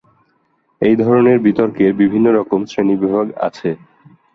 এই 0.81 0.95
ধরনের 0.95 1.37
বিতর্কের 1.45 1.91
বিভিন্ন 2.01 2.27
রকম 2.39 2.59
শ্রেণিবিভাগ 2.65 3.27
আছে। 3.47 3.69